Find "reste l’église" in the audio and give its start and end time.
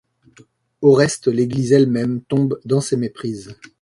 0.93-1.73